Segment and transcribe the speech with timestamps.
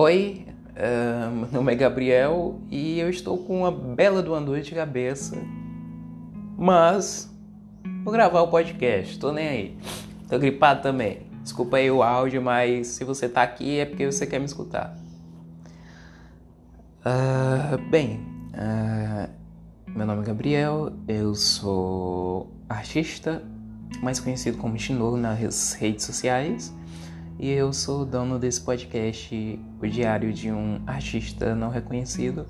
[0.00, 0.46] Oi,
[1.32, 5.36] meu nome é Gabriel e eu estou com uma bela de uma dor de cabeça,
[6.56, 7.28] mas
[8.04, 9.78] vou gravar o podcast, tô nem aí.
[10.28, 11.26] Tô gripado também.
[11.42, 14.96] Desculpa aí o áudio, mas se você tá aqui é porque você quer me escutar.
[17.00, 18.20] Uh, bem,
[18.54, 19.28] uh,
[19.88, 23.42] meu nome é Gabriel, eu sou artista,
[24.00, 26.72] mais conhecido como Chinoro nas redes sociais.
[27.38, 32.44] E eu sou dono desse podcast, o Diário de um Artista Não Reconhecido,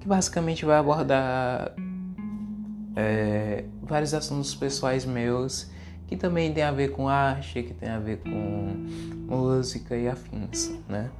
[0.00, 1.72] que basicamente vai abordar
[2.94, 5.70] é, vários assuntos pessoais meus
[6.06, 8.86] que também tem a ver com arte, que tem a ver com
[9.34, 11.10] música e afins, né?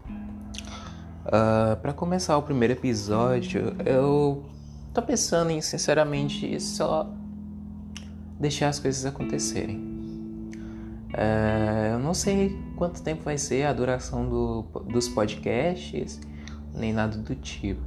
[1.24, 4.45] Uh, ah, para começar o primeiro episódio, eu
[4.93, 7.11] tô pensando em sinceramente só
[8.38, 9.86] deixar as coisas acontecerem.
[11.19, 16.21] É, eu não sei quanto tempo vai ser a duração do, dos podcasts,
[16.74, 17.80] nem nada do tipo.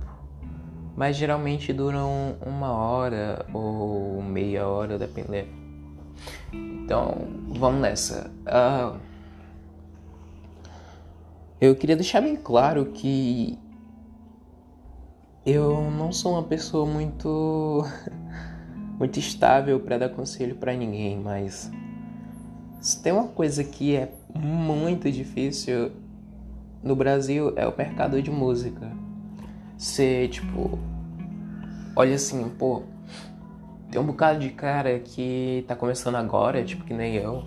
[0.97, 5.49] Mas geralmente duram uma hora ou meia hora, dependendo.
[6.51, 8.31] Então, vamos nessa.
[8.47, 8.99] Uh,
[11.61, 13.59] eu queria deixar bem claro que
[15.45, 17.85] eu não sou uma pessoa muito
[18.97, 21.71] muito estável para dar conselho para ninguém, mas
[22.79, 25.91] se tem uma coisa que é muito difícil
[26.81, 28.89] no Brasil é o mercado de música.
[29.77, 30.79] Você, tipo,
[31.95, 32.83] olha assim, pô,
[33.91, 37.43] tem um bocado de cara que tá começando agora, tipo, que nem eu,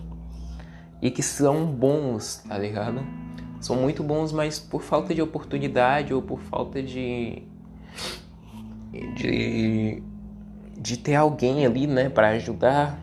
[1.00, 3.02] e que são bons, tá ligado?
[3.60, 7.42] São muito bons, mas por falta de oportunidade ou por falta de.
[9.16, 10.02] de.
[10.76, 12.98] de ter alguém ali, né, para ajudar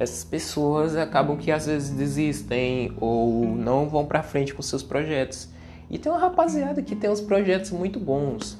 [0.00, 5.50] essas pessoas acabam que às vezes desistem ou não vão para frente com seus projetos.
[5.90, 8.56] E tem uma rapaziada que tem uns projetos muito bons,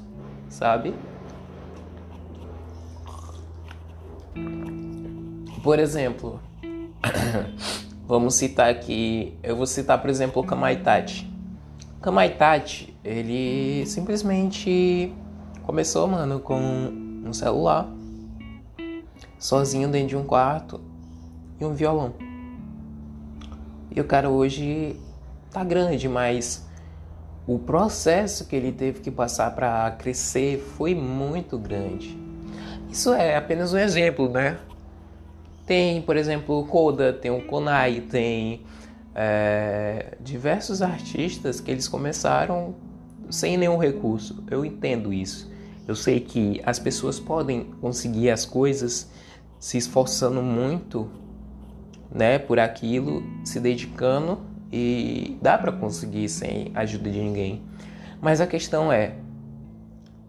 [0.50, 0.94] sabe?
[5.62, 6.38] Por exemplo,
[8.06, 11.26] vamos citar aqui, eu vou citar por exemplo o Kamaitachi.
[12.02, 15.10] Kamaitachi, ele simplesmente
[15.62, 16.60] começou, mano, com
[17.24, 17.88] um celular,
[19.38, 20.89] sozinho dentro de um quarto,
[21.60, 22.14] e um violão.
[23.94, 24.96] E o cara hoje
[25.50, 26.66] tá grande, mas
[27.46, 32.16] o processo que ele teve que passar para crescer foi muito grande.
[32.88, 34.58] Isso é apenas um exemplo, né?
[35.66, 38.64] Tem, por exemplo, o Koda, tem o Konai, tem
[39.14, 42.74] é, diversos artistas que eles começaram
[43.30, 44.42] sem nenhum recurso.
[44.50, 45.50] Eu entendo isso.
[45.86, 49.10] Eu sei que as pessoas podem conseguir as coisas
[49.58, 51.08] se esforçando muito
[52.12, 54.40] né, por aquilo, se dedicando
[54.72, 57.62] e dá para conseguir sem ajuda de ninguém.
[58.20, 59.14] Mas a questão é,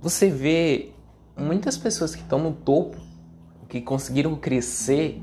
[0.02, 0.91] você vê
[1.36, 2.97] muitas pessoas que estão no topo,
[3.68, 5.20] que conseguiram crescer,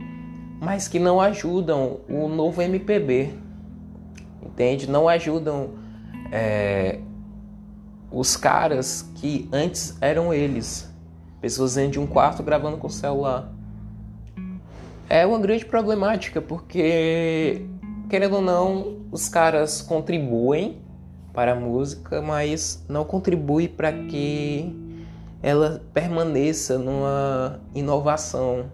[0.60, 3.32] mas que não ajudam o novo MPB,
[4.42, 4.88] entende?
[4.88, 5.74] Não ajudam
[6.32, 7.00] é,
[8.10, 10.92] os caras que antes eram eles,
[11.40, 13.57] pessoas dentro de um quarto gravando com celular
[15.08, 17.66] é uma grande problemática, porque,
[18.10, 20.82] querendo ou não, os caras contribuem
[21.32, 24.74] para a música, mas não contribuem para que
[25.42, 28.66] ela permaneça numa inovação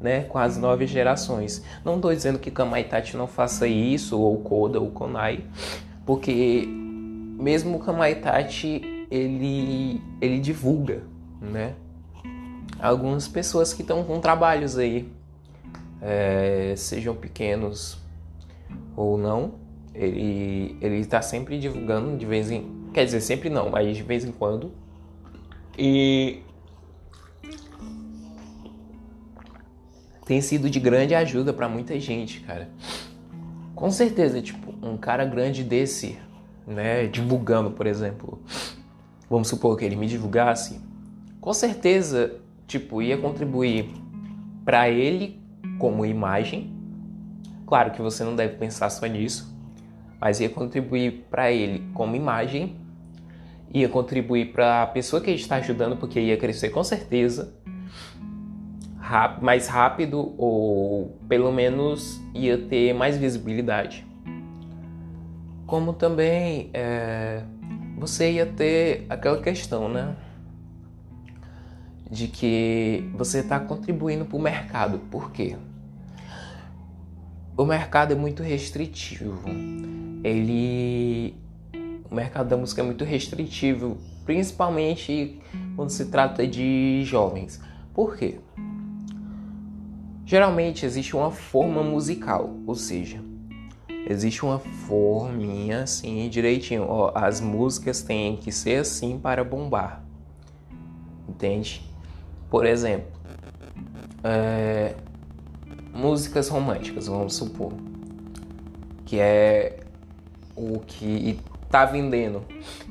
[0.00, 1.62] né, com as novas gerações.
[1.84, 5.44] Não estou dizendo que Kamaitachi não faça isso, ou Koda, ou Konai,
[6.06, 11.02] porque mesmo o Kamaitachi ele, ele divulga,
[11.40, 11.74] né?
[12.78, 15.10] Algumas pessoas que estão com trabalhos aí
[16.00, 17.98] é, sejam pequenos
[18.96, 19.54] ou não,
[19.94, 24.24] ele ele está sempre divulgando de vez em, quer dizer sempre não, mas de vez
[24.24, 24.72] em quando
[25.76, 26.42] e
[30.26, 32.68] tem sido de grande ajuda para muita gente, cara.
[33.74, 36.18] Com certeza, tipo, um cara grande desse,
[36.66, 38.42] né, divulgando, por exemplo,
[39.30, 40.80] vamos supor que ele me divulgasse,
[41.40, 43.88] com certeza, tipo, ia contribuir
[44.64, 45.37] para ele
[45.78, 46.74] como imagem.
[47.66, 49.54] Claro que você não deve pensar só nisso,
[50.20, 52.76] mas ia contribuir para ele como imagem,
[53.72, 57.54] ia contribuir para a pessoa que está ajudando, porque ia crescer com certeza
[59.40, 64.06] mais rápido ou pelo menos ia ter mais visibilidade.
[65.66, 67.42] Como também é,
[67.98, 70.14] você ia ter aquela questão, né?
[72.10, 74.98] De que você está contribuindo para o mercado.
[75.10, 75.56] Por quê?
[77.58, 79.42] o mercado é muito restritivo.
[80.22, 81.34] Ele
[82.08, 85.40] o mercado da música é muito restritivo, principalmente
[85.74, 87.60] quando se trata de jovens.
[87.92, 88.38] Por quê?
[90.24, 93.20] Geralmente existe uma forma musical, ou seja,
[94.06, 96.84] existe uma forminha assim direitinho.
[96.88, 100.04] Ó, as músicas têm que ser assim para bombar,
[101.28, 101.87] entende?
[102.50, 103.08] Por exemplo,
[104.24, 104.94] é,
[105.92, 107.72] músicas românticas, vamos supor,
[109.04, 109.80] que é
[110.56, 111.38] o que
[111.70, 112.42] tá vendendo.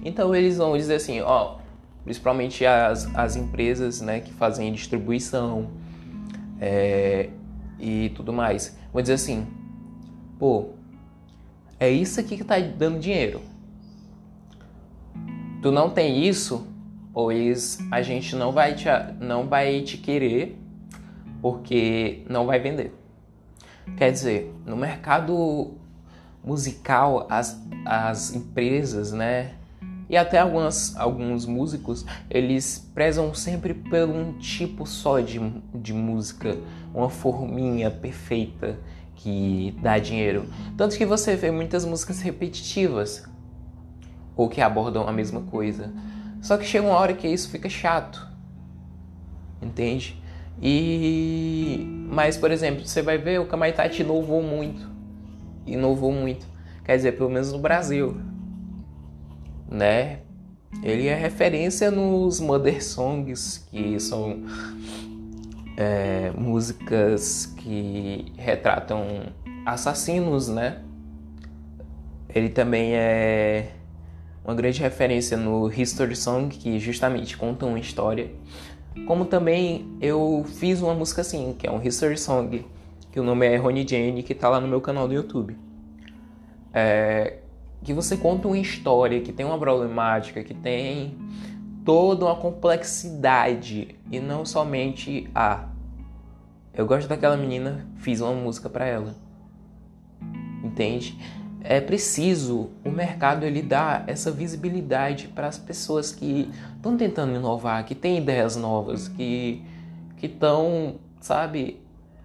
[0.04, 1.58] Então eles vão dizer assim, ó,
[2.04, 5.70] principalmente as, as empresas, né, que fazem distribuição
[6.60, 7.30] é,
[7.80, 9.48] e tudo mais, vão dizer assim,
[10.40, 10.70] pô,
[11.80, 13.42] é isso aqui que tá dando dinheiro.
[15.62, 16.68] Tu não tem isso,
[17.18, 18.86] pois a gente não vai te,
[19.20, 20.56] não vai te querer
[21.42, 22.94] porque não vai vender.
[23.98, 25.74] Quer dizer, no mercado
[26.44, 29.56] musical, as, as empresas, né?
[30.08, 35.40] E até algumas, alguns músicos, eles prezam sempre por um tipo só de,
[35.74, 36.56] de música,
[36.94, 38.78] uma forminha perfeita
[39.16, 40.46] que dá dinheiro.
[40.78, 43.28] Tanto que você vê muitas músicas repetitivas
[44.36, 45.92] ou que abordam a mesma coisa.
[46.42, 48.28] Só que chega uma hora que isso fica chato.
[49.62, 50.22] Entende?
[50.62, 54.90] E mas por exemplo, você vai ver o Kamaitachi inovou muito.
[55.66, 56.48] Inovou muito.
[56.84, 58.18] Quer dizer, pelo menos no Brasil.
[59.70, 60.20] Né?
[60.82, 64.44] Ele é referência nos Mother Songs, que são
[65.76, 69.34] é, músicas que retratam
[69.66, 70.82] assassinos, né?
[72.30, 73.74] Ele também é
[74.48, 78.32] uma grande referência no History Song, que justamente conta uma história.
[79.06, 82.66] Como também eu fiz uma música assim, que é um History Song,
[83.12, 85.58] que o nome é Ronnie Jane, que tá lá no meu canal do YouTube.
[86.74, 87.40] É,
[87.84, 91.14] que você conta uma história, que tem uma problemática, que tem
[91.84, 95.68] toda uma complexidade e não somente a ah,
[96.74, 99.16] eu gosto daquela menina, fiz uma música para ela.
[100.64, 101.18] Entende?
[101.64, 107.86] É preciso o mercado ele dar essa visibilidade para as pessoas que estão tentando inovar,
[107.86, 109.64] que têm ideias novas, que
[110.18, 111.80] que estão, sabe,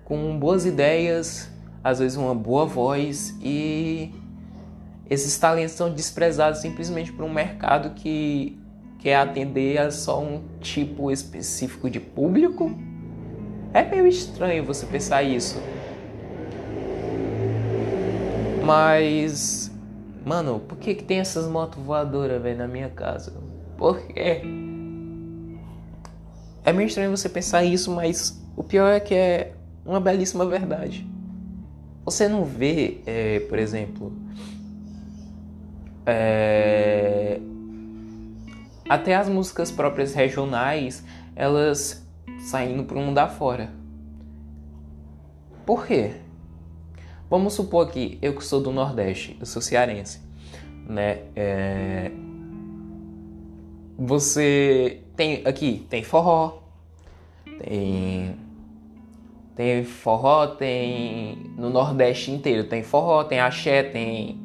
[0.05, 1.50] com boas ideias,
[1.84, 4.11] às vezes uma boa voz e
[5.08, 8.58] esses talentos são desprezados simplesmente por um mercado que
[8.99, 12.75] quer atender a só um tipo específico de público.
[13.75, 15.61] É meio estranho você pensar isso.
[18.64, 19.70] Mas,
[20.25, 23.32] mano, por que, que tem essas motos voadoras, velho, na minha casa?
[23.76, 24.41] Por quê?
[26.64, 29.53] É meio estranho você pensar isso, mas o pior é que é
[29.85, 31.06] uma belíssima verdade.
[32.05, 34.12] Você não vê, é, por exemplo,
[36.06, 37.41] é...
[38.88, 41.05] Até as músicas próprias regionais,
[41.35, 42.06] elas
[42.38, 43.70] saindo para o mundo afora.
[45.65, 46.17] Por quê?
[47.32, 50.20] Vamos supor que eu que sou do Nordeste, eu sou cearense,
[50.87, 51.20] né?
[51.34, 52.12] É...
[53.96, 56.58] Você tem aqui tem forró,
[57.58, 58.37] tem
[59.56, 64.39] tem forró, tem no Nordeste inteiro tem forró, tem axé, tem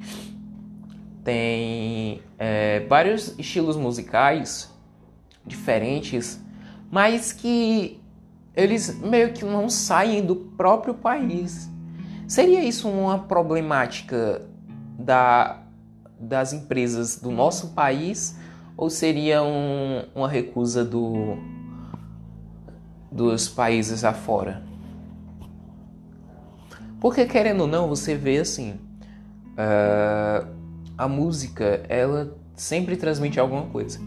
[1.25, 4.73] tem é, vários estilos musicais
[5.45, 6.41] diferentes,
[6.89, 7.99] mas que
[8.55, 11.69] eles meio que não saem do próprio país.
[12.27, 14.41] Seria isso uma problemática
[14.99, 15.61] da,
[16.19, 18.37] das empresas do nosso país
[18.75, 21.37] ou seria um, uma recusa do,
[23.09, 24.61] dos países afora?
[26.99, 28.73] Porque querendo ou não, você vê assim.
[29.53, 30.57] Uh,
[30.97, 33.99] a música, ela sempre transmite alguma coisa.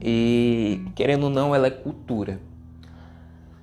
[0.00, 2.40] E querendo ou não, ela é cultura.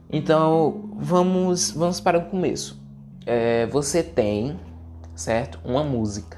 [0.09, 2.82] Então, vamos, vamos para o começo.
[3.25, 4.59] É, você tem,
[5.15, 5.59] certo?
[5.63, 6.37] Uma música.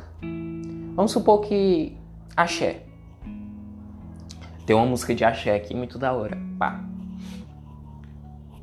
[0.95, 1.97] Vamos supor que
[2.35, 2.83] axé.
[4.65, 6.37] Tem uma música de axé aqui muito da hora.
[6.57, 6.83] Pá.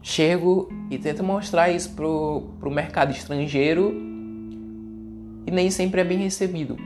[0.03, 3.93] Chego e tento mostrar isso pro, pro mercado estrangeiro
[5.47, 6.77] e nem sempre é bem recebido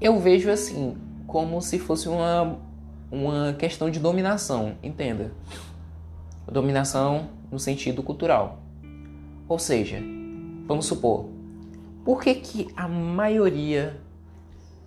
[0.00, 2.58] eu vejo assim, como se fosse uma,
[3.10, 5.32] uma questão de dominação, entenda.
[6.46, 8.62] Dominação no sentido cultural.
[9.48, 10.02] Ou seja,
[10.66, 11.28] vamos supor,
[12.04, 14.00] por que, que a maioria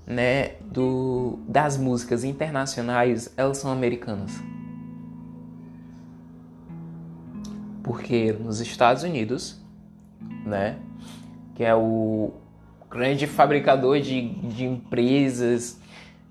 [0.05, 4.31] né, do, das músicas internacionais elas são americanas?
[7.83, 9.59] Porque nos Estados Unidos,
[10.45, 10.77] né,
[11.55, 12.33] que é o
[12.89, 15.79] grande fabricador de, de empresas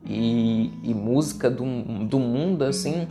[0.05, 1.65] e, e música do,
[2.05, 3.09] do mundo, assim,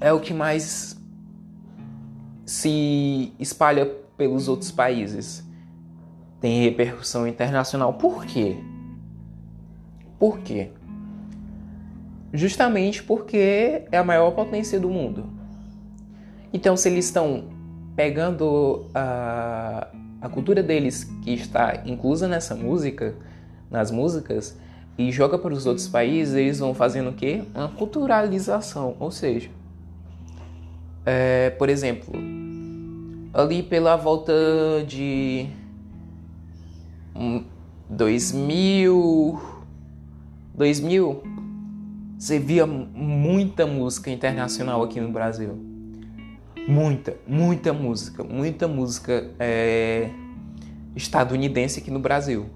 [0.00, 0.99] é o que mais
[2.50, 5.46] se espalha pelos outros países.
[6.40, 7.94] Tem repercussão internacional.
[7.94, 8.56] Por quê?
[10.18, 10.72] Por quê?
[12.34, 15.26] Justamente porque é a maior potência do mundo.
[16.52, 17.44] Então, se eles estão
[17.94, 19.86] pegando a,
[20.20, 23.14] a cultura deles, que está inclusa nessa música,
[23.70, 24.58] nas músicas,
[24.98, 27.44] e joga para os outros países, eles vão fazendo o quê?
[27.54, 28.96] Uma culturalização.
[28.98, 29.50] Ou seja,
[31.06, 32.12] é, por exemplo,
[33.32, 34.32] ali pela volta
[34.86, 35.46] de
[37.88, 39.40] 2000,
[40.54, 41.22] 2000,
[42.18, 45.58] você via muita música internacional aqui no Brasil.
[46.68, 50.10] Muita, muita música, muita música é,
[50.94, 52.46] estadunidense aqui no Brasil.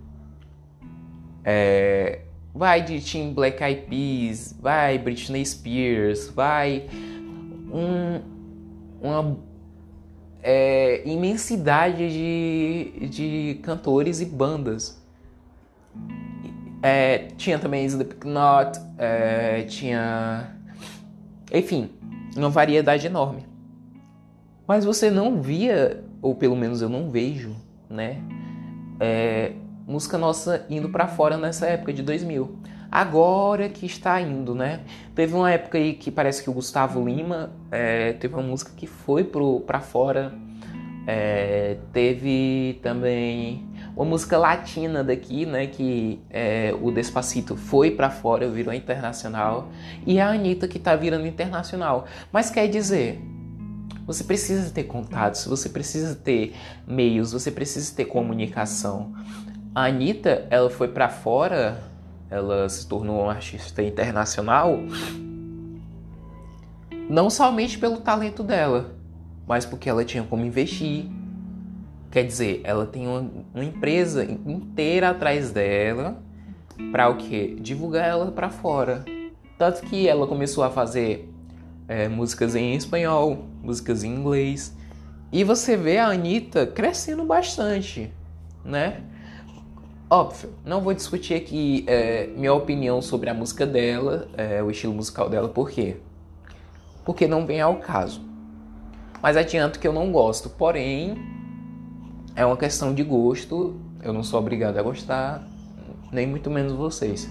[1.43, 2.21] É,
[2.54, 6.87] vai de Team Black Eyed Peas, vai Britney Spears, vai
[7.73, 8.21] um,
[9.00, 9.37] uma
[10.47, 15.03] é, imensidade de, de cantores e bandas.
[16.83, 20.55] É, tinha também Slipknot, é, tinha.
[21.51, 21.91] Enfim,
[22.37, 23.47] uma variedade enorme.
[24.69, 27.57] Mas você não via, ou pelo menos eu não vejo,
[27.89, 28.21] né?
[29.01, 29.53] É,
[29.87, 32.59] música nossa indo para fora nessa época de 2000.
[32.95, 34.83] Agora que está indo, né?
[35.17, 38.87] Teve uma época aí que parece que o Gustavo Lima é, teve uma música que
[38.87, 39.29] foi
[39.67, 40.33] para fora.
[41.05, 48.49] É, teve também uma música latina daqui, né, que é, o Despacito foi para fora,
[48.49, 49.69] virou internacional,
[50.07, 52.07] e a Anitta que tá virando internacional.
[52.33, 53.21] Mas quer dizer,
[54.07, 56.55] você precisa ter contatos, você precisa ter
[56.87, 59.13] meios, você precisa ter comunicação.
[59.75, 61.93] A Anitta, ela foi para fora,
[62.31, 64.78] ela se tornou uma artista internacional,
[67.09, 68.95] não somente pelo talento dela,
[69.47, 71.07] mas porque ela tinha como investir,
[72.14, 76.23] Quer dizer, ela tem uma, uma empresa inteira atrás dela
[76.93, 77.57] para o que?
[77.57, 79.04] Divulgar ela para fora.
[79.59, 81.28] Tanto que ela começou a fazer
[81.88, 84.76] é, músicas em espanhol, músicas em inglês.
[85.33, 88.12] E você vê a Anitta crescendo bastante,
[88.64, 89.02] né?
[90.14, 94.94] Óbvio, não vou discutir aqui é, minha opinião sobre a música dela, é, o estilo
[94.94, 95.97] musical dela, por quê?
[97.04, 98.23] Porque não vem ao caso.
[99.21, 101.16] Mas adianto que eu não gosto, porém
[102.37, 105.44] é uma questão de gosto, eu não sou obrigado a gostar,
[106.12, 107.28] nem muito menos vocês.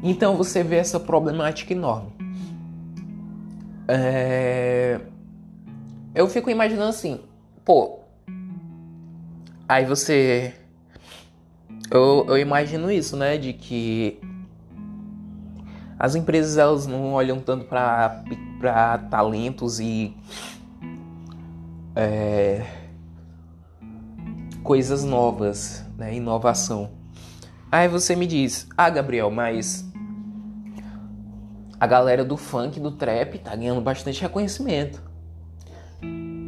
[0.00, 2.12] Então você vê essa problemática enorme.
[3.88, 5.00] É...
[6.16, 7.20] Eu fico imaginando assim,
[7.62, 8.00] pô.
[9.68, 10.54] Aí você.
[11.90, 13.36] Eu, eu imagino isso, né?
[13.36, 14.18] De que
[15.98, 20.16] as empresas elas não olham tanto para talentos e
[21.94, 22.64] é,
[24.62, 26.14] coisas novas, né?
[26.14, 26.92] inovação.
[27.70, 29.84] Aí você me diz, ah Gabriel, mas
[31.78, 35.15] a galera do funk, do trap, tá ganhando bastante reconhecimento.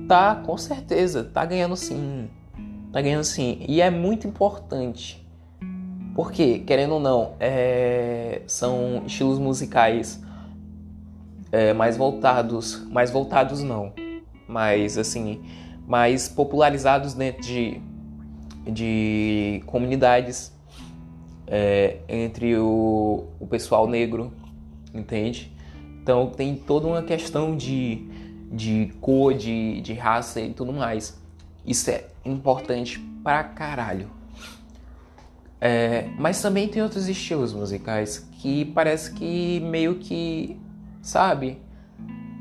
[0.08, 2.28] Tá, com certeza, tá ganhando sim.
[2.92, 3.64] Tá ganhando sim.
[3.68, 5.28] E é muito importante
[6.18, 10.20] porque, querendo ou não, é, são estilos musicais
[11.52, 13.92] é, mais voltados, mais voltados não,
[14.48, 15.40] mas assim,
[15.86, 17.80] mais popularizados dentro de,
[18.66, 20.52] de comunidades
[21.46, 24.32] é, entre o, o pessoal negro,
[24.92, 25.52] entende?
[26.02, 28.08] Então tem toda uma questão de,
[28.50, 31.20] de cor, de, de raça e tudo mais.
[31.66, 34.10] Isso é importante pra caralho.
[35.60, 40.56] É, mas também tem outros estilos musicais que parece que meio que,
[41.02, 41.60] sabe,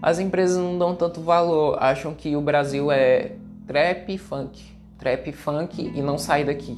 [0.02, 3.36] as empresas não dão tanto valor, acham que o Brasil é
[3.66, 4.64] trap funk,
[5.00, 6.78] trap funk e não sai daqui.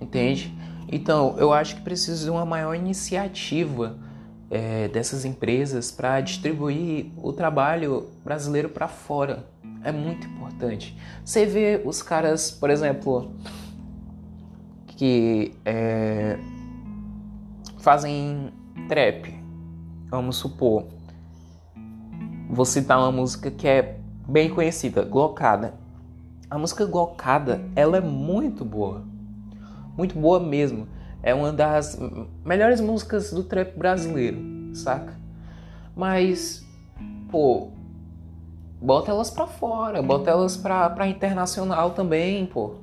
[0.00, 0.56] Entende?
[0.90, 3.98] Então, eu acho que precisa de uma maior iniciativa
[4.54, 9.44] é, dessas empresas para distribuir o trabalho brasileiro para fora.
[9.82, 10.96] É muito importante.
[11.24, 13.32] Você vê os caras, por exemplo,
[14.86, 16.38] que é,
[17.80, 18.52] fazem
[18.88, 19.34] trap.
[20.08, 20.86] Vamos supor.
[22.48, 25.74] Vou citar uma música que é bem conhecida, Glocada.
[26.48, 29.02] A música Glocada, ela é muito boa.
[29.96, 30.86] Muito boa mesmo.
[31.26, 31.98] É uma das
[32.44, 34.38] melhores músicas do trap brasileiro,
[34.74, 35.18] saca?
[35.96, 36.62] Mas,
[37.30, 37.68] pô,
[38.78, 42.74] bota elas para fora, bota elas para internacional também, pô.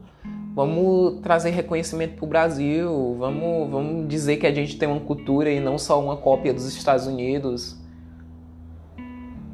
[0.55, 5.59] Vamos trazer reconhecimento pro Brasil, vamos, vamos dizer que a gente tem uma cultura e
[5.59, 7.77] não só uma cópia dos Estados Unidos.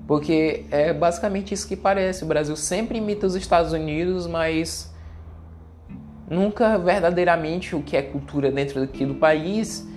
[0.07, 2.23] Porque é basicamente isso que parece.
[2.23, 4.95] O Brasil sempre imita os Estados Unidos, mas
[6.29, 9.87] nunca verdadeiramente o que é cultura dentro daqui do país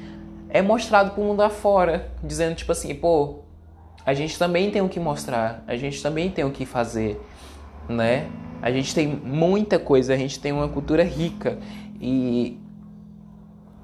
[0.48, 3.40] é mostrado para o mundo afora, dizendo tipo assim, pô,
[4.04, 7.20] a gente também tem o que mostrar, a gente também tem o que fazer,
[7.88, 8.28] né?
[8.62, 11.58] A gente tem muita coisa, a gente tem uma cultura rica
[12.00, 12.58] e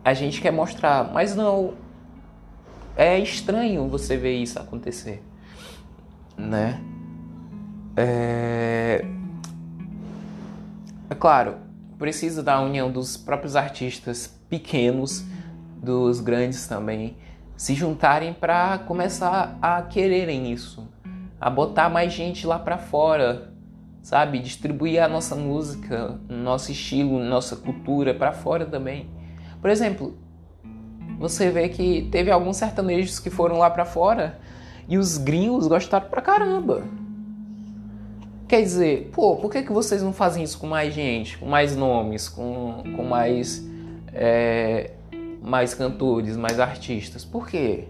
[0.04, 1.74] a gente quer mostrar, mas não
[2.96, 5.22] é estranho você ver isso acontecer,
[6.36, 6.80] né?
[7.96, 9.04] É,
[11.08, 11.65] é claro,
[11.98, 15.24] precisa da união dos próprios artistas pequenos,
[15.82, 17.16] dos grandes também,
[17.56, 20.88] se juntarem para começar a quererem isso,
[21.40, 23.52] a botar mais gente lá para fora,
[24.02, 24.38] sabe?
[24.38, 29.08] Distribuir a nossa música, nosso estilo, nossa cultura para fora também.
[29.60, 30.18] Por exemplo,
[31.18, 34.38] você vê que teve alguns sertanejos que foram lá para fora
[34.88, 36.84] e os gringos gostaram pra caramba.
[38.48, 41.74] Quer dizer, pô, por que, que vocês não fazem isso com mais gente, com mais
[41.74, 43.66] nomes, com, com mais,
[44.12, 44.92] é,
[45.42, 47.24] mais cantores, mais artistas?
[47.24, 47.88] Por quê?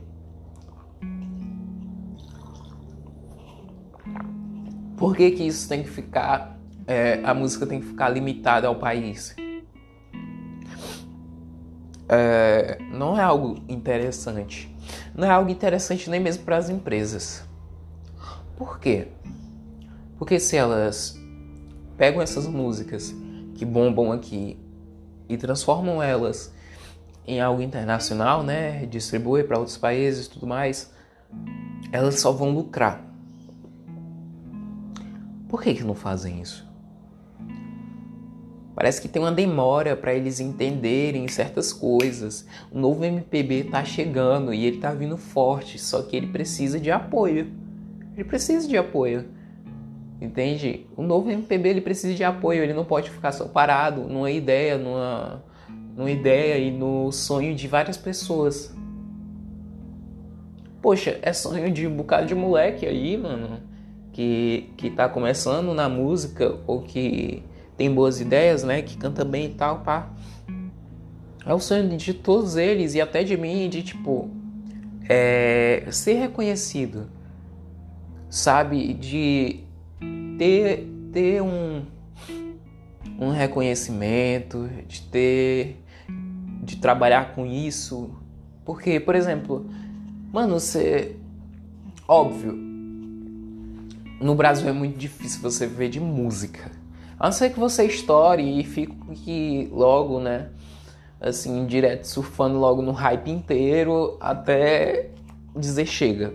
[4.96, 8.76] Por que, que isso tem que ficar, é, a música tem que ficar limitada ao
[8.76, 9.36] país?
[12.08, 14.74] É, não é algo interessante.
[15.14, 17.44] Não é algo interessante nem mesmo para as empresas.
[18.56, 19.08] Por quê?
[20.18, 21.18] Porque se elas
[21.96, 23.14] pegam essas músicas
[23.54, 24.58] que bombam aqui
[25.28, 26.52] e transformam elas
[27.26, 30.92] em algo internacional, né, distribuem para outros países e tudo mais,
[31.90, 33.04] elas só vão lucrar.
[35.48, 36.66] Por que, que não fazem isso?
[38.74, 42.46] Parece que tem uma demora para eles entenderem certas coisas.
[42.70, 46.90] O novo MPB está chegando e ele está vindo forte, só que ele precisa de
[46.90, 47.50] apoio.
[48.14, 49.24] Ele precisa de apoio.
[50.20, 50.86] Entende?
[50.96, 54.78] O novo MPB ele precisa de apoio, ele não pode ficar só parado numa ideia,
[54.78, 55.44] numa,
[55.94, 58.74] numa ideia e no sonho de várias pessoas.
[60.80, 63.60] Poxa, é sonho de um bocado de moleque aí, mano,
[64.12, 67.42] que, que tá começando na música ou que
[67.76, 70.10] tem boas ideias, né, que canta bem e tal, pá.
[71.44, 74.30] É o sonho de todos eles e até de mim de, tipo,
[75.08, 77.08] é, ser reconhecido,
[78.30, 78.94] sabe?
[78.94, 79.65] De
[80.38, 81.84] ter, ter um,
[83.18, 85.82] um reconhecimento, de ter
[86.62, 88.10] de trabalhar com isso.
[88.64, 89.70] Porque, por exemplo,
[90.32, 91.16] mano, você
[92.08, 92.52] óbvio,
[94.20, 96.70] no Brasil é muito difícil você viver de música.
[97.18, 100.50] A não ser que você estoure e fique logo, né?
[101.20, 105.10] Assim, direto surfando logo no hype inteiro até
[105.56, 106.34] dizer chega.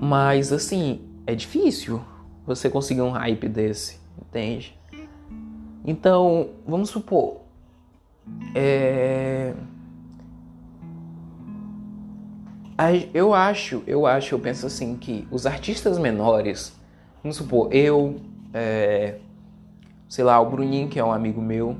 [0.00, 2.00] Mas assim, é difícil
[2.46, 4.78] você conseguir um hype desse, entende?
[5.84, 7.40] Então, vamos supor,
[8.54, 9.52] é...
[13.12, 16.78] eu acho, eu acho, eu penso assim que os artistas menores,
[17.22, 18.20] vamos supor, eu,
[18.52, 19.18] é...
[20.08, 21.76] sei lá, o Bruninho que é um amigo meu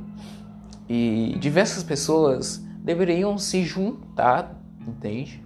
[0.89, 4.55] e diversas pessoas deveriam se juntar,
[4.87, 5.43] entende?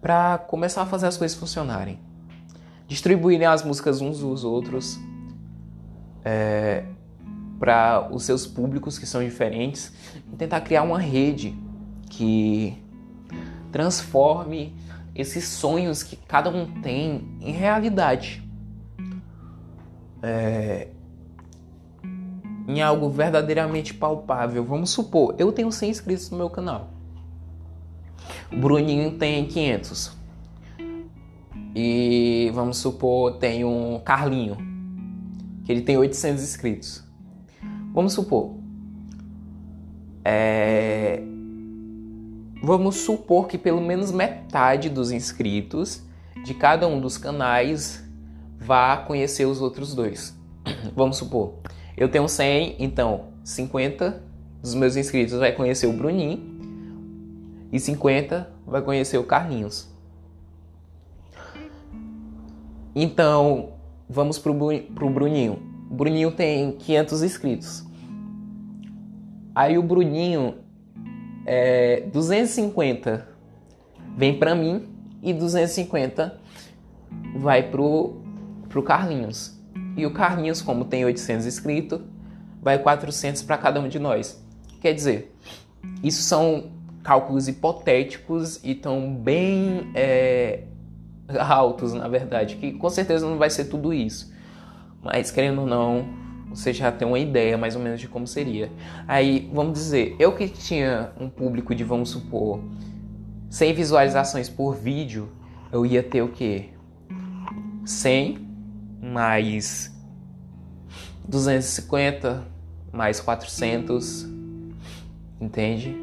[0.00, 1.98] Para começar a fazer as coisas funcionarem
[2.90, 4.98] distribuírem as músicas uns dos outros
[6.24, 6.84] é,
[7.60, 9.92] para os seus públicos que são diferentes
[10.32, 11.56] e tentar criar uma rede
[12.10, 12.76] que
[13.70, 14.74] transforme
[15.14, 18.42] esses sonhos que cada um tem em realidade.
[20.20, 20.88] É,
[22.66, 24.64] em algo verdadeiramente palpável.
[24.64, 26.90] Vamos supor, eu tenho 100 inscritos no meu canal.
[28.52, 30.19] O Bruninho tem 500.
[31.74, 34.56] E vamos supor, tem um Carlinho,
[35.64, 37.04] que ele tem 800 inscritos.
[37.92, 38.56] Vamos supor.
[40.24, 41.22] É...
[42.62, 46.02] Vamos supor que pelo menos metade dos inscritos
[46.44, 48.04] de cada um dos canais
[48.58, 50.36] vá conhecer os outros dois.
[50.94, 51.54] Vamos supor.
[51.96, 54.22] Eu tenho 100, então 50
[54.60, 56.38] dos meus inscritos vai conhecer o Bruninho
[57.72, 59.89] e 50 vai conhecer o Carlinhos.
[62.94, 63.74] Então,
[64.08, 64.54] vamos pro,
[64.94, 65.62] pro Bruninho.
[65.90, 67.84] O Bruninho tem 500 inscritos.
[69.54, 70.56] Aí o Bruninho,
[71.46, 73.28] é, 250
[74.16, 74.88] vem para mim
[75.22, 76.38] e 250
[77.36, 78.20] vai pro,
[78.68, 79.58] pro Carlinhos.
[79.96, 82.00] E o Carlinhos, como tem 800 inscritos,
[82.62, 84.42] vai 400 para cada um de nós.
[84.80, 85.34] Quer dizer,
[86.02, 86.70] isso são
[87.02, 90.64] cálculos hipotéticos e tão bem é,
[91.38, 94.32] altos, na verdade, que com certeza não vai ser tudo isso.
[95.02, 96.04] Mas querendo ou não,
[96.50, 98.70] você já tem uma ideia mais ou menos de como seria.
[99.06, 102.60] Aí, vamos dizer, eu que tinha um público de, vamos supor,
[103.48, 105.30] 100 visualizações por vídeo,
[105.72, 106.70] eu ia ter o quê?
[107.84, 108.46] 100
[109.00, 109.96] mais
[111.26, 112.46] 250
[112.92, 114.26] mais 400,
[115.40, 115.96] entende?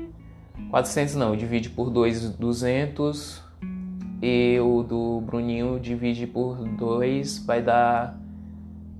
[0.69, 3.43] 400 não, divide por 2, 200
[4.21, 8.19] e o do Bruninho divide por 2 vai dar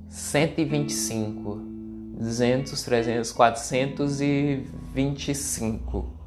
[0.09, 1.67] 125.
[2.19, 6.17] 200, 300, 425.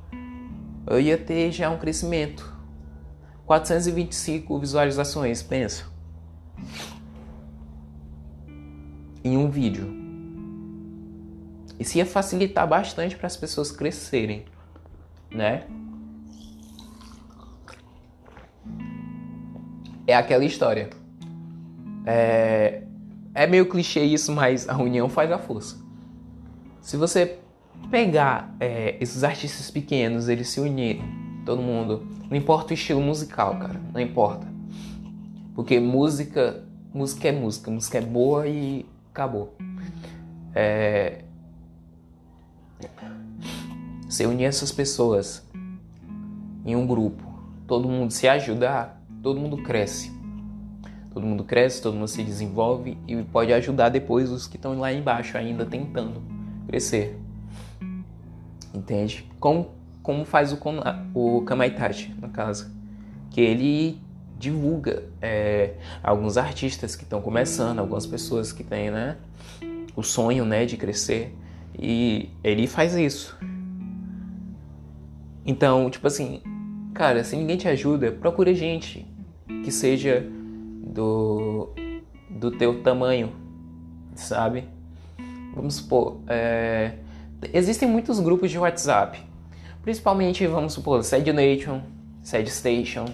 [0.87, 2.57] Eu ia ter já um crescimento.
[3.45, 5.87] 425 visualizações, pensa.
[9.25, 9.99] Em um vídeo.
[11.79, 14.45] Isso ia facilitar bastante para as pessoas crescerem,
[15.31, 15.67] né?
[20.11, 20.91] É aquela história.
[22.05, 22.83] É,
[23.33, 25.79] é meio clichê isso, mas a união faz a força.
[26.81, 27.39] Se você
[27.93, 31.05] pegar é, esses artistas pequenos, eles se unirem,
[31.47, 34.49] todo mundo, não importa o estilo musical, cara, não importa.
[35.55, 39.57] Porque música, música é música, música é boa e acabou.
[40.53, 41.23] É...
[44.09, 45.49] Se unir essas pessoas
[46.67, 47.23] em um grupo,
[47.69, 50.13] todo mundo se ajudar, todo mundo cresce.
[51.13, 54.93] Todo mundo cresce, todo mundo se desenvolve e pode ajudar depois os que estão lá
[54.93, 56.23] embaixo ainda tentando
[56.69, 57.19] crescer.
[58.73, 59.29] Entende?
[59.41, 59.71] Como,
[60.03, 60.59] como faz o,
[61.15, 62.71] o Kamaitachi, no caso.
[63.31, 64.01] Que ele
[64.39, 69.17] divulga é, alguns artistas que estão começando, algumas pessoas que têm né,
[69.97, 71.37] o sonho né, de crescer.
[71.77, 73.37] E ele faz isso.
[75.45, 76.41] Então, tipo assim,
[76.95, 79.10] cara, se ninguém te ajuda, procure gente
[79.65, 80.27] que seja
[80.93, 81.71] do,
[82.29, 83.33] do teu tamanho,
[84.15, 84.65] sabe?
[85.55, 86.95] Vamos supor, é,
[87.53, 89.21] existem muitos grupos de WhatsApp,
[89.83, 91.83] principalmente, vamos supor, Sad Nation,
[92.23, 93.07] Sad Station.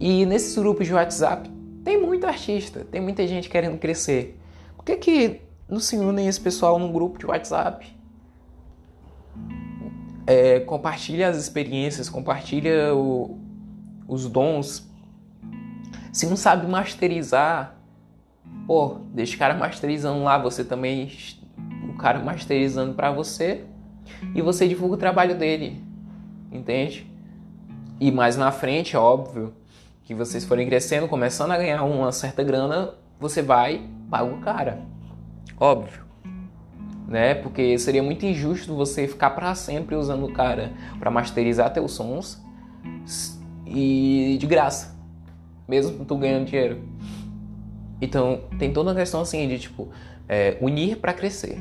[0.00, 1.48] E nesses grupos de WhatsApp
[1.84, 4.38] tem muito artista, tem muita gente querendo crescer.
[4.76, 7.86] Por que, que não se unem esse pessoal num grupo de WhatsApp?
[10.26, 13.38] É, compartilha as experiências, compartilha o,
[14.08, 14.90] os dons
[16.14, 17.74] se não sabe masterizar,
[18.68, 21.10] pô, deixa o cara masterizando lá, você também,
[21.88, 23.64] o cara masterizando para você
[24.32, 25.82] e você divulga o trabalho dele,
[26.52, 27.10] entende?
[27.98, 29.54] E mais na frente, é óbvio,
[30.04, 34.82] que vocês forem crescendo, começando a ganhar uma certa grana, você vai paga o cara,
[35.58, 36.04] óbvio,
[37.08, 37.34] né?
[37.34, 42.40] Porque seria muito injusto você ficar para sempre usando o cara para masterizar teus sons
[43.66, 44.93] e de graça
[45.68, 46.82] mesmo tu ganhando dinheiro.
[48.00, 49.88] Então, tem toda a questão assim de tipo,
[50.28, 51.58] é, unir para crescer.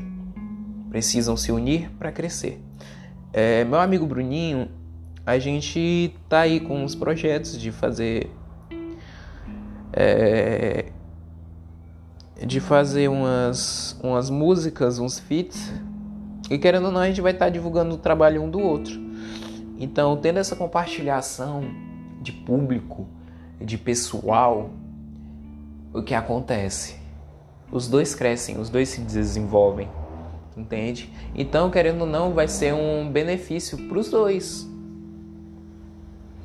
[0.89, 2.62] Precisam se unir para crescer.
[3.32, 4.70] É, meu amigo Bruninho,
[5.26, 8.30] a gente tá aí com os projetos de fazer.
[9.94, 10.92] É,
[12.46, 15.72] de fazer umas, umas músicas, uns feats.
[16.50, 19.00] E querendo ou não, a gente vai estar tá divulgando o trabalho um do outro.
[19.80, 21.63] Então, tendo essa compartilhação
[22.22, 23.08] de público,
[23.60, 24.70] de pessoal,
[25.94, 26.96] o que acontece?
[27.72, 29.89] Os dois crescem, os dois se desenvolvem,
[30.56, 31.12] entende?
[31.34, 34.68] Então, querendo ou não, vai ser um benefício para os dois.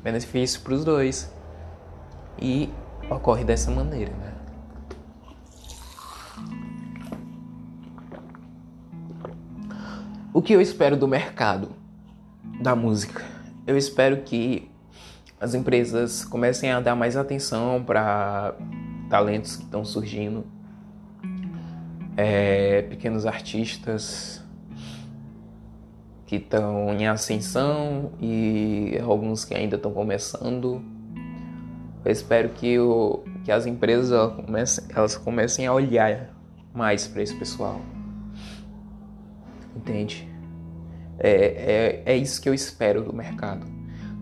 [0.03, 1.31] Benefício para os dois.
[2.41, 2.69] E
[3.09, 4.33] ocorre dessa maneira, né?
[10.33, 11.69] O que eu espero do mercado
[12.61, 13.25] da música?
[13.67, 14.71] Eu espero que
[15.39, 18.53] as empresas comecem a dar mais atenção para
[19.09, 20.45] talentos que estão surgindo,
[22.17, 24.43] é, pequenos artistas
[26.25, 30.83] que estão em ascensão e alguns que ainda estão começando.
[32.03, 36.29] Eu espero que, o, que as empresas elas comecem, elas comecem a olhar
[36.73, 37.81] mais para esse pessoal.
[39.75, 40.27] Entende?
[41.17, 43.78] É, é, é isso que eu espero do mercado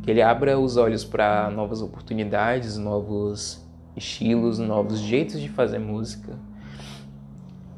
[0.08, 3.62] que ele abra os olhos para novas oportunidades, novos
[3.94, 6.40] estilos, novos jeitos de fazer música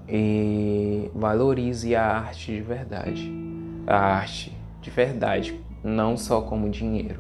[0.08, 3.34] e valorize a arte de verdade.
[3.88, 7.20] A arte de verdade, não só como dinheiro.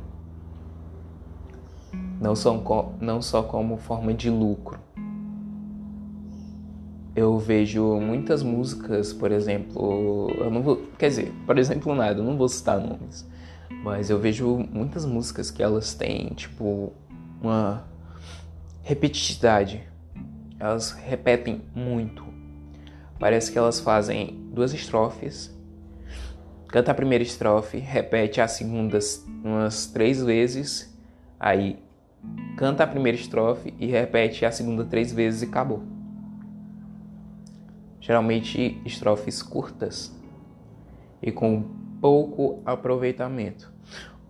[2.21, 4.79] não só, não só como forma de lucro.
[7.15, 12.23] Eu vejo muitas músicas, por exemplo, eu não vou, quer dizer, por exemplo, nada, eu
[12.23, 13.27] não vou citar nomes,
[13.83, 16.93] mas eu vejo muitas músicas que elas têm, tipo,
[17.41, 17.85] uma
[18.83, 19.83] repetitividade.
[20.59, 22.25] Elas repetem muito.
[23.17, 25.55] Parece que elas fazem duas estrofes,
[26.67, 28.99] canta a primeira estrofe, repete a segunda
[29.43, 30.97] umas três vezes,
[31.39, 31.79] aí
[32.57, 35.83] canta a primeira estrofe e repete a segunda três vezes e acabou.
[37.99, 40.15] Geralmente estrofes curtas
[41.21, 43.71] e com pouco aproveitamento.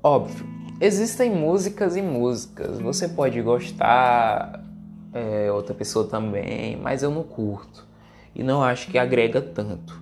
[0.02, 0.46] Óbvio,
[0.80, 2.80] existem músicas e músicas.
[2.80, 4.64] Você pode gostar,
[5.14, 7.88] é, outra pessoa também, mas eu não curto
[8.34, 10.02] e não acho que agrega tanto,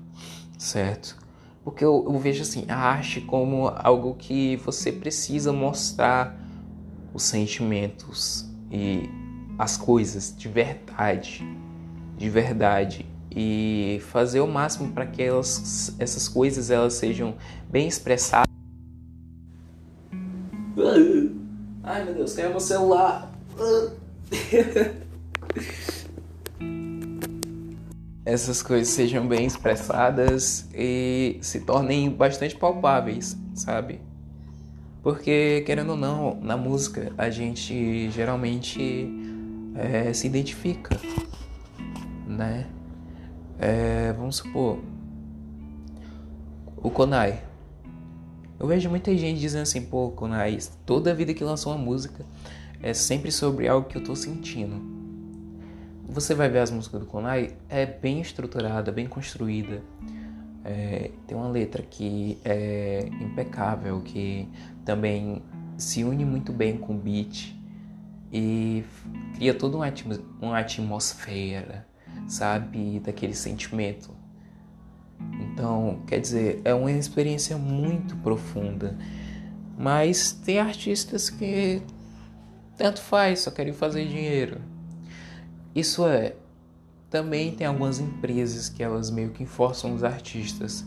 [0.58, 1.17] certo?
[1.63, 6.38] Porque eu, eu vejo assim a arte como algo que você precisa mostrar
[7.13, 9.10] os sentimentos e
[9.58, 11.43] as coisas de verdade,
[12.17, 13.06] de verdade
[13.39, 17.36] e fazer o máximo para que elas, essas coisas elas sejam
[17.69, 18.47] bem expressadas.
[21.84, 23.32] Ai meu Deus, caiu meu celular.
[28.26, 34.02] essas coisas sejam bem expressadas e se tornem bastante palpáveis, sabe?
[35.04, 39.08] Porque, querendo ou não, na música a gente geralmente
[39.76, 41.00] é, se identifica,
[42.28, 42.65] né?
[43.60, 44.80] É, vamos supor,
[46.78, 47.41] o Konai.
[48.60, 52.26] Eu vejo muita gente dizendo assim, pô, Konai, toda vida que lançou uma música
[52.82, 54.82] é sempre sobre algo que eu tô sentindo.
[56.08, 59.82] Você vai ver as músicas do Konai, é bem estruturada, bem construída.
[60.63, 64.48] É, tem uma letra que é impecável, que
[64.86, 65.41] também
[65.78, 67.56] se une muito bem com o beat
[68.32, 68.84] e
[69.36, 69.88] cria toda uma,
[70.41, 71.88] uma atmosfera,
[72.27, 74.11] sabe, daquele sentimento.
[75.39, 78.97] Então, quer dizer, é uma experiência muito profunda.
[79.77, 81.81] Mas tem artistas que
[82.77, 84.61] tanto faz, só querem fazer dinheiro.
[85.73, 86.35] Isso é,
[87.09, 90.85] também tem algumas empresas que elas meio que forçam os artistas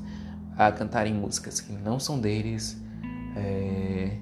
[0.56, 2.76] a cantarem músicas que não são deles,
[3.36, 4.16] é,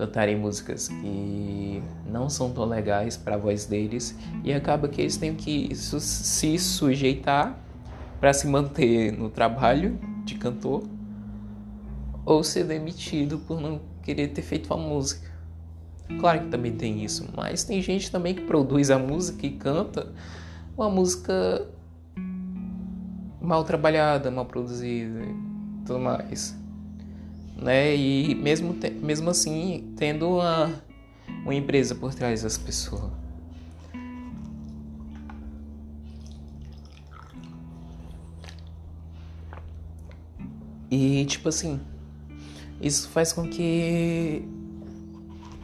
[0.00, 5.18] cantarem músicas que não são tão legais para a voz deles e acaba que eles
[5.18, 7.54] têm que se sujeitar
[8.18, 10.84] para se manter no trabalho de cantor
[12.24, 15.30] ou ser demitido por não querer ter feito a música.
[16.18, 20.10] Claro que também tem isso, mas tem gente também que produz a música e canta
[20.76, 21.68] uma música
[23.38, 26.58] mal trabalhada, mal produzida e tudo mais.
[27.60, 27.94] Né?
[27.96, 30.82] E mesmo, mesmo assim, tendo uma,
[31.44, 33.12] uma empresa por trás das pessoas.
[40.90, 41.80] E tipo assim,
[42.80, 44.42] isso faz com que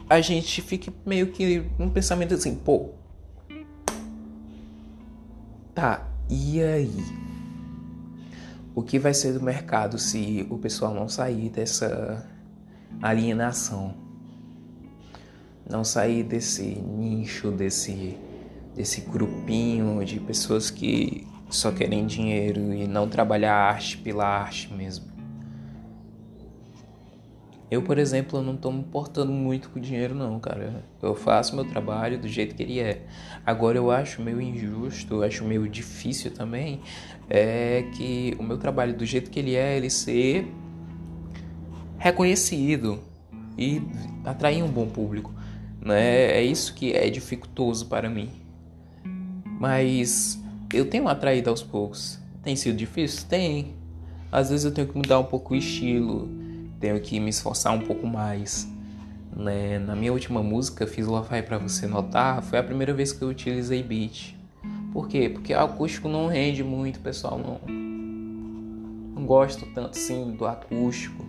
[0.09, 2.91] a gente fique meio que num pensamento assim, pô.
[5.75, 7.26] Tá, e aí?
[8.77, 12.23] O que vai ser do mercado se o pessoal não sair dessa
[13.01, 13.95] alienação?
[15.67, 18.15] Não sair desse nicho, desse,
[18.75, 25.06] desse grupinho de pessoas que só querem dinheiro e não trabalhar arte pela arte mesmo.
[27.69, 30.85] Eu, por exemplo, não tô me importando muito com dinheiro não, cara.
[31.01, 33.05] Eu faço meu trabalho do jeito que ele é.
[33.45, 36.79] Agora eu acho meio injusto, eu acho meio difícil também
[37.29, 40.47] é que o meu trabalho do jeito que ele é, ele ser
[41.97, 42.99] reconhecido
[43.57, 43.81] e
[44.23, 45.33] atrair um bom público,
[45.81, 46.31] né?
[46.31, 48.29] É isso que é dificultoso para mim.
[49.59, 50.41] Mas
[50.73, 52.19] eu tenho atraído aos poucos.
[52.43, 53.27] Tem sido difícil?
[53.27, 53.75] Tem.
[54.31, 56.29] Às vezes eu tenho que mudar um pouco o estilo
[56.79, 58.67] tenho que me esforçar um pouco mais.
[59.35, 59.79] Né?
[59.79, 63.29] Na minha última música, Fiz Lo-Fi para você notar, foi a primeira vez que eu
[63.29, 64.35] utilizei beat.
[64.91, 65.29] Por quê?
[65.29, 67.37] Porque o acústico não rende muito, pessoal.
[67.37, 67.59] Não,
[69.15, 71.25] não gosto tanto sim do acústico,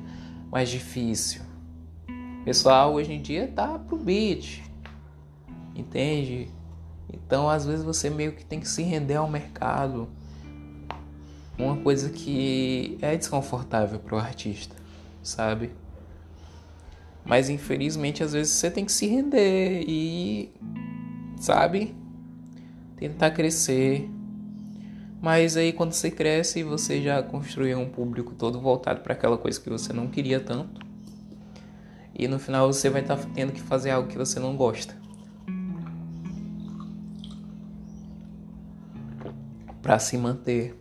[0.50, 1.42] mais difícil.
[2.44, 4.62] Pessoal, hoje em dia tá pro beat,
[5.74, 6.48] entende?
[7.12, 10.08] Então, às vezes você meio que tem que se render ao mercado.
[11.58, 14.77] Uma coisa que é desconfortável para o artista
[15.28, 15.70] sabe?
[17.24, 20.50] Mas infelizmente às vezes você tem que se render e,
[21.36, 21.94] sabe?
[22.96, 24.08] Tentar crescer.
[25.20, 29.60] Mas aí quando você cresce, você já construiu um público todo voltado para aquela coisa
[29.60, 30.80] que você não queria tanto.
[32.14, 34.96] E no final você vai estar tá tendo que fazer algo que você não gosta.
[39.82, 40.74] Para se manter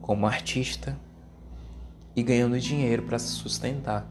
[0.00, 0.98] como artista
[2.14, 4.10] e ganhando dinheiro para se sustentar.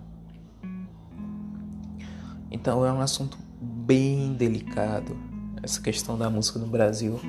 [2.50, 5.18] Então é um assunto bem delicado
[5.64, 7.20] essa questão da música no Brasil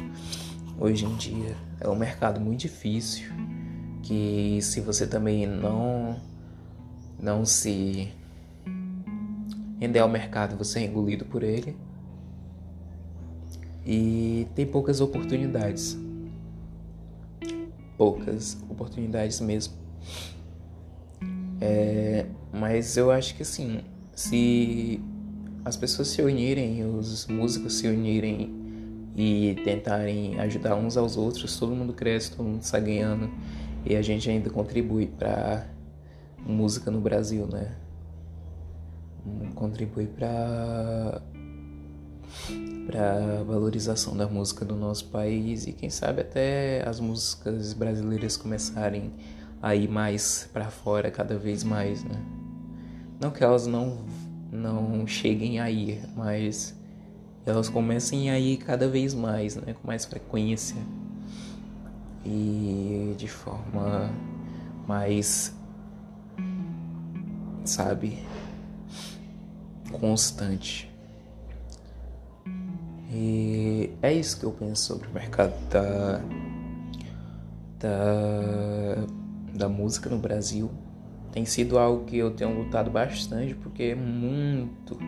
[0.78, 1.56] hoje em dia.
[1.80, 3.30] É um mercado muito difícil
[4.02, 6.16] que se você também não
[7.20, 8.12] não se
[9.78, 11.76] render ao mercado, você é engolido por ele.
[13.84, 15.98] E tem poucas oportunidades.
[17.96, 19.74] Poucas oportunidades mesmo.
[21.64, 25.00] É, mas eu acho que assim, se
[25.64, 28.52] as pessoas se unirem, os músicos se unirem
[29.14, 33.30] e tentarem ajudar uns aos outros, todo mundo cresce, todo mundo está ganhando
[33.86, 35.68] e a gente ainda contribui para
[36.44, 37.76] música no Brasil, né?
[39.54, 41.22] Contribui para
[42.88, 49.12] para valorização da música do nosso país e quem sabe até as músicas brasileiras começarem
[49.62, 52.20] a ir mais para fora cada vez mais, né?
[53.20, 54.04] Não que elas não
[54.50, 56.76] não cheguem a ir, mas
[57.46, 60.76] elas comecem a ir cada vez mais, né, com mais frequência
[62.24, 64.10] e de forma
[64.86, 65.54] mais,
[67.64, 68.18] sabe,
[69.92, 70.90] constante.
[73.10, 76.20] E é isso que eu penso sobre o mercado da,
[77.78, 79.06] da,
[79.54, 80.70] da música no Brasil
[81.32, 84.98] tem sido algo que eu tenho lutado bastante porque é muito,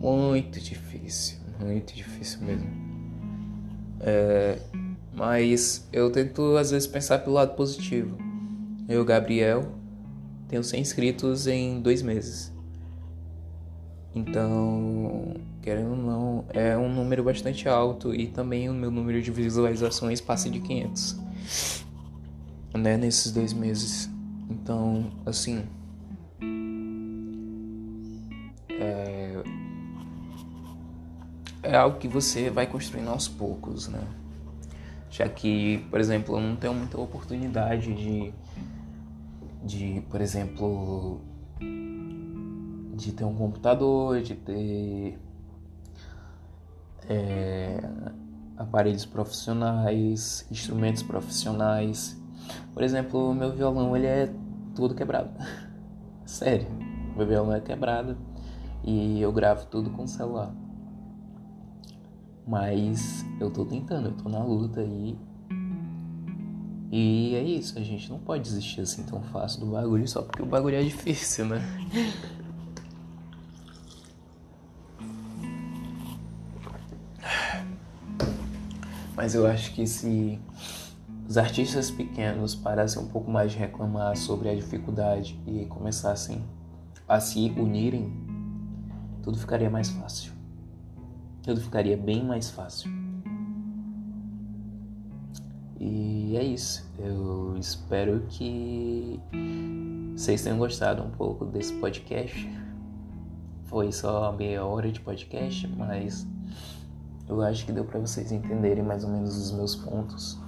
[0.00, 2.68] muito difícil, muito difícil mesmo.
[4.00, 4.58] É,
[5.14, 8.16] mas eu tento às vezes pensar pelo lado positivo.
[8.88, 9.72] Eu, Gabriel,
[10.48, 12.52] tenho 100 inscritos em dois meses.
[14.14, 19.30] Então, querendo ou não, é um número bastante alto e também o meu número de
[19.30, 21.20] visualizações passa de 500,
[22.74, 24.10] né, nesses dois meses.
[24.50, 25.64] Então, assim.
[28.70, 29.42] É,
[31.62, 34.00] é algo que você vai construindo aos poucos, né?
[35.10, 38.32] Já que, por exemplo, eu não tenho muita oportunidade de,
[39.64, 41.20] de por exemplo,
[42.94, 45.18] de ter um computador, de ter
[47.08, 47.80] é,
[48.56, 52.17] aparelhos profissionais, instrumentos profissionais.
[52.74, 54.32] Por exemplo, o meu violão ele é
[54.74, 55.30] todo quebrado.
[56.24, 56.68] Sério,
[57.16, 58.16] meu violão é quebrado
[58.84, 60.54] e eu gravo tudo com celular.
[62.46, 65.18] Mas eu tô tentando, eu tô na luta aí.
[66.90, 70.40] E é isso, a gente não pode desistir assim tão fácil do bagulho só porque
[70.40, 71.60] o bagulho é difícil, né?
[79.14, 80.38] Mas eu acho que se
[81.28, 86.42] os artistas pequenos parassem um pouco mais de reclamar sobre a dificuldade e começassem
[87.06, 88.10] a se unirem,
[89.22, 90.32] tudo ficaria mais fácil.
[91.42, 92.90] Tudo ficaria bem mais fácil.
[95.78, 96.90] E é isso.
[96.98, 99.20] Eu espero que
[100.16, 102.48] vocês tenham gostado um pouco desse podcast.
[103.64, 106.26] Foi só meia hora de podcast, mas
[107.28, 110.47] eu acho que deu para vocês entenderem mais ou menos os meus pontos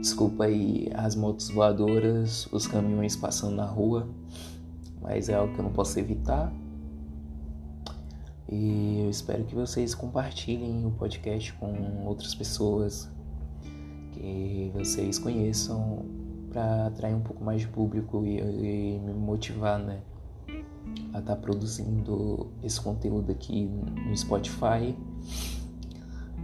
[0.00, 4.08] Desculpa aí as motos voadoras, os caminhões passando na rua,
[5.00, 6.52] mas é algo que eu não posso evitar.
[8.48, 13.08] E eu espero que vocês compartilhem o podcast com outras pessoas
[14.12, 16.04] que vocês conheçam
[16.50, 20.00] para atrair um pouco mais de público e, e me motivar, né,
[21.12, 23.66] a estar tá produzindo esse conteúdo aqui
[24.06, 24.96] no Spotify.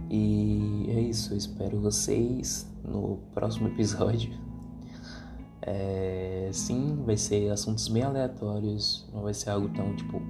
[0.09, 4.31] E é isso, eu espero vocês no próximo episódio.
[5.61, 10.21] É, sim, vai ser assuntos bem aleatórios, não vai ser algo tão tipo,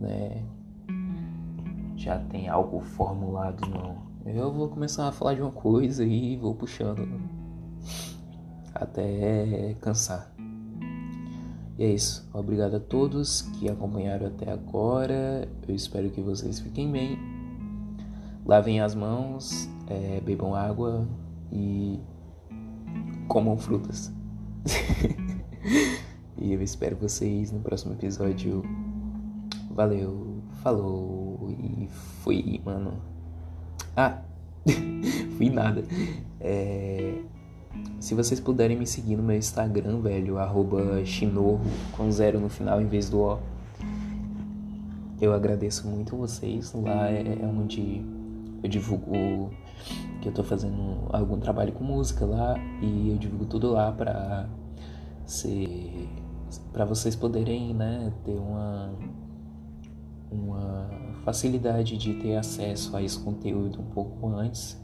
[0.00, 0.44] né?
[1.96, 3.98] Já tem algo formulado, não.
[4.24, 7.08] Eu vou começar a falar de uma coisa e vou puxando
[8.74, 10.32] até cansar.
[11.76, 12.28] E é isso.
[12.32, 15.48] Obrigado a todos que acompanharam até agora.
[15.66, 17.18] Eu espero que vocês fiquem bem.
[18.50, 21.06] Lavem as mãos, é, bebam água,
[21.52, 22.00] e
[23.28, 24.12] comam frutas.
[26.36, 28.64] e eu espero vocês no próximo episódio.
[29.70, 31.86] Valeu, falou e
[32.24, 33.00] fui, mano.
[33.96, 34.20] Ah,
[35.38, 35.84] fui nada.
[36.40, 37.22] É...
[38.00, 41.60] Se vocês puderem me seguir no meu Instagram, velho, arroba chinorro,
[41.92, 43.38] com zero no final em vez do O.
[45.20, 46.72] Eu agradeço muito vocês.
[46.72, 48.18] Lá é onde
[48.62, 49.50] Eu divulgo
[50.20, 54.48] que eu tô fazendo algum trabalho com música lá e eu divulgo tudo lá pra
[55.24, 56.08] ser
[56.72, 58.92] para vocês poderem, né, ter uma
[60.30, 60.88] uma
[61.24, 64.80] facilidade de ter acesso a esse conteúdo um pouco antes,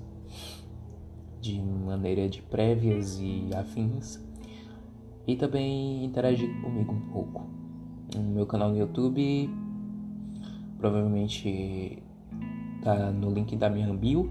[1.40, 4.20] de maneira de prévias e afins,
[5.26, 7.46] e também interagir comigo um pouco.
[8.14, 9.48] No meu canal no YouTube,
[10.78, 12.02] provavelmente
[12.82, 14.30] tá no link da minha bio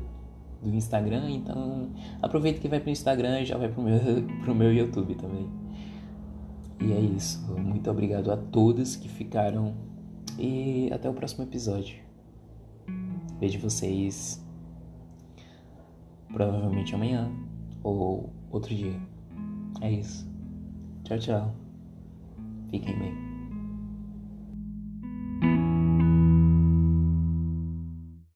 [0.61, 1.89] do Instagram, então
[2.21, 3.99] aproveita que vai pro Instagram e já vai pro meu,
[4.43, 5.47] pro meu YouTube também.
[6.81, 7.45] E é isso.
[7.57, 9.73] Muito obrigado a todos que ficaram
[10.37, 11.97] e até o próximo episódio.
[13.39, 14.43] Vejo vocês
[16.33, 17.31] provavelmente amanhã
[17.83, 18.99] ou outro dia.
[19.81, 20.27] É isso.
[21.03, 21.55] Tchau, tchau.
[22.69, 23.24] Fiquem bem.